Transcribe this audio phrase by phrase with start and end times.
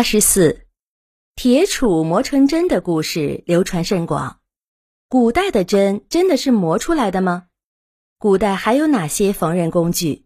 [0.00, 0.62] 八十四，
[1.36, 4.38] 铁杵磨成针的故事流传甚广。
[5.10, 7.48] 古代的针真的是磨出来的吗？
[8.18, 10.24] 古代还有哪些缝纫工具？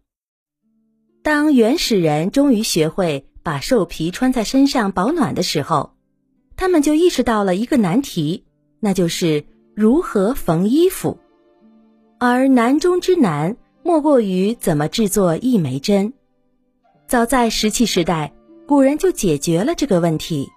[1.23, 5.97] 当原始人终于学会把兽皮穿在身上保暖的时候，
[6.55, 8.45] 他们就意识到了一个难题，
[8.79, 9.43] 那就是
[9.75, 11.19] 如何缝衣服。
[12.17, 16.13] 而难中之难，莫过于怎么制作一枚针。
[17.09, 18.31] 早在石器时代。
[18.67, 20.51] 古人就解决了这个问题，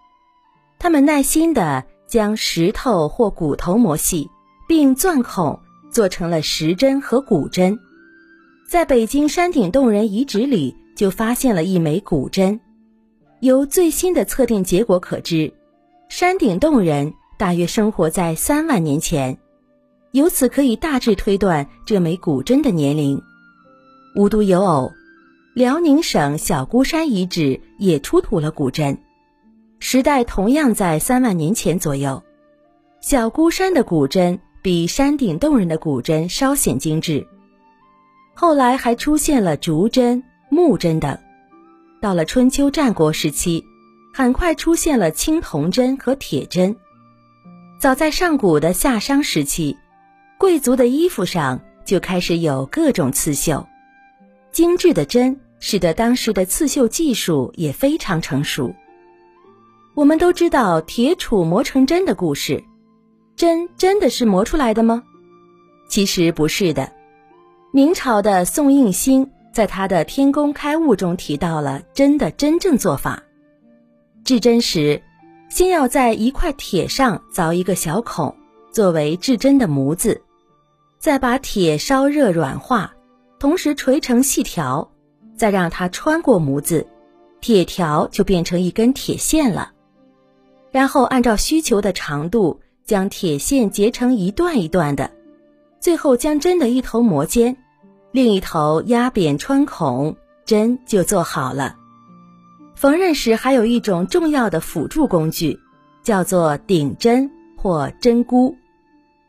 [0.79, 4.27] 他们耐心地将石头或骨头磨细，
[4.67, 5.59] 并钻孔，
[5.91, 7.79] 做成了石针和骨针。
[8.71, 12.59] 在北京山顶洞人遗址里，就发现了一枚骨针。
[13.41, 15.53] 由最新的测定结果可知，
[16.09, 19.39] 山顶洞人大约生活在三万年前，
[20.13, 23.23] 由此可以大致推断这枚骨针的年龄。
[24.17, 24.91] 无独有偶。
[25.59, 28.97] 辽宁省小孤山遗址也出土了古针，
[29.81, 32.23] 时代同样在三万年前左右。
[33.01, 37.27] 小孤山的古针比山顶洞人的古针稍显精致。
[38.37, 41.19] 后来还出现了竹针、木针等。
[42.01, 43.65] 到了春秋战国时期，
[44.15, 46.77] 很快出现了青铜针和铁针。
[47.81, 49.77] 早在上古的夏商时期，
[50.39, 53.67] 贵族的衣服上就开始有各种刺绣，
[54.53, 55.41] 精致的针。
[55.61, 58.75] 使得当时的刺绣技术也非常成熟。
[59.95, 62.63] 我们都知道铁杵磨成针的故事，
[63.35, 65.03] 针真的是磨出来的吗？
[65.89, 66.93] 其实不是的。
[67.73, 73.23] 明朝的宋应星在他的《天工开物》中提到了针的真正做法：
[74.25, 75.03] 制针时，
[75.51, 78.35] 先要在一块铁上凿一个小孔，
[78.71, 80.23] 作为制针的模子，
[80.99, 82.93] 再把铁烧热软化，
[83.41, 84.89] 同时锤成细条。
[85.39, 86.87] 再让它穿过模子，
[87.41, 89.73] 铁条就变成一根铁线了。
[90.71, 95.11] 然后按照需求的长度，将铁线结成一段一段的，
[95.81, 97.57] 最后将针的一头磨尖，
[98.13, 101.77] 另一头压扁穿孔，针就做好了。
[102.75, 105.59] 缝纫时还有一种重要的辅助工具，
[106.03, 108.57] 叫做顶针或针箍，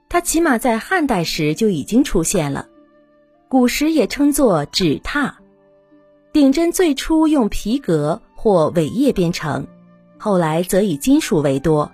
[0.08, 2.68] 它起码在汉代时就已经出现了，
[3.48, 5.38] 古时也称作指踏。
[6.32, 9.66] 顶针最初用皮革或苇叶编成，
[10.18, 11.92] 后来则以金属为多，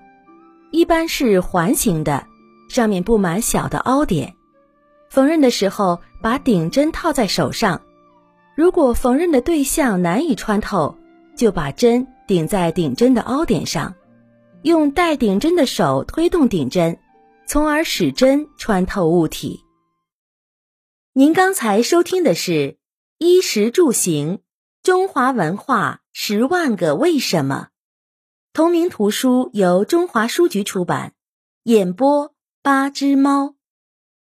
[0.71, 2.27] 一般是环形的，
[2.67, 4.33] 上面布满小的凹点。
[5.09, 7.81] 缝纫的时候，把顶针套在手上，
[8.55, 10.93] 如果缝纫的对象难以穿透，
[11.37, 13.95] 就把针顶在顶针的凹点上，
[14.63, 16.99] 用带顶针的手推动顶针，
[17.47, 19.61] 从而使针穿透物体。
[21.13, 22.75] 您刚才收听的是。
[23.25, 24.43] 衣食住行，
[24.83, 27.69] 中华文化十万个为什么。
[28.53, 31.13] 同名图书由中华书局出版，
[31.63, 33.55] 演播八只猫。